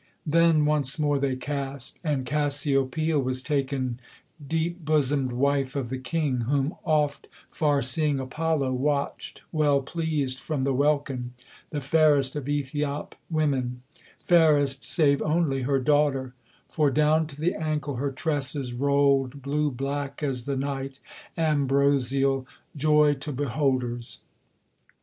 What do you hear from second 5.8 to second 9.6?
the king, whom oft far seeing Apollo Watched